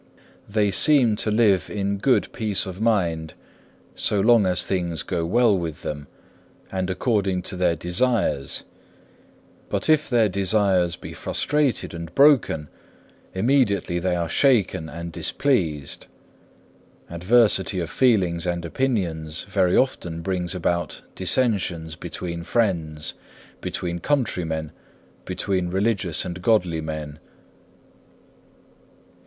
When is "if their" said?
9.89-10.27